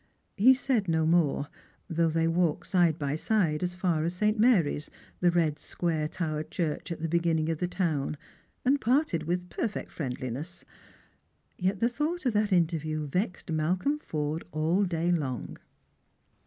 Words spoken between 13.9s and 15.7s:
Forde all day long.